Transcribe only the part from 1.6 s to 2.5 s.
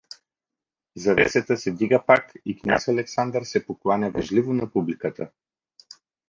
се дига пак